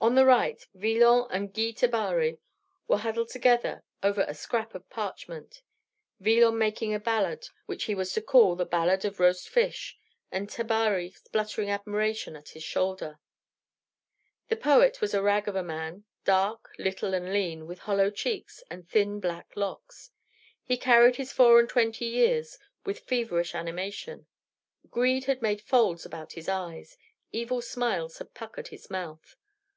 On 0.00 0.16
the 0.16 0.26
right, 0.26 0.62
Villon 0.74 1.28
and 1.30 1.54
Guy 1.54 1.70
Tabary 1.72 2.38
were 2.86 2.98
huddled 2.98 3.30
together 3.30 3.82
over 4.02 4.26
a 4.28 4.34
scrap 4.34 4.74
of 4.74 4.90
parchment; 4.90 5.62
Villon 6.20 6.58
making 6.58 6.92
a 6.92 7.00
ballade 7.00 7.46
which 7.64 7.84
he 7.84 7.94
was 7.94 8.12
to 8.12 8.20
call 8.20 8.54
the 8.54 8.66
Ballade 8.66 9.06
of 9.06 9.18
Roast 9.18 9.48
Fish, 9.48 9.96
and 10.30 10.50
Tabary 10.50 11.10
spluttering 11.12 11.70
admiration 11.70 12.36
at 12.36 12.50
his 12.50 12.62
shoulder. 12.62 13.18
The 14.48 14.56
poet 14.58 15.00
was 15.00 15.14
a 15.14 15.22
rag 15.22 15.48
of 15.48 15.56
a 15.56 15.62
man, 15.62 16.04
dark, 16.26 16.72
little, 16.78 17.14
and 17.14 17.32
lean, 17.32 17.66
with 17.66 17.78
hollow 17.78 18.10
cheeks 18.10 18.62
and 18.70 18.86
thin 18.86 19.20
black 19.20 19.56
locks. 19.56 20.10
He 20.62 20.76
carried 20.76 21.16
his 21.16 21.32
four 21.32 21.58
and 21.58 21.66
twenty 21.66 22.04
years 22.04 22.58
with 22.84 22.98
feverish 23.00 23.54
animation. 23.54 24.26
Greed 24.90 25.24
had 25.24 25.40
made 25.40 25.62
folds 25.62 26.04
about 26.04 26.32
his 26.34 26.46
eyes, 26.46 26.98
evil 27.32 27.62
smiles 27.62 28.18
had 28.18 28.34
puckered 28.34 28.68
his 28.68 28.90
mouth. 28.90 29.36